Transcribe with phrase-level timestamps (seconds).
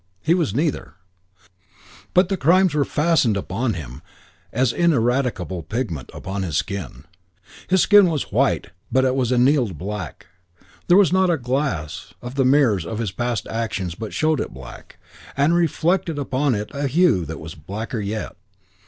[0.23, 0.95] He was neither;
[2.15, 4.01] but the crimes were fastened upon him
[4.51, 7.03] as ineradicable pigment upon his skin.
[7.67, 10.25] His skin was white but it was annealed black;
[10.87, 14.49] there was not a glass of the mirrors of his past actions but showed it
[14.51, 14.97] black
[15.37, 18.35] and reflected upon it hue that was blacker yet.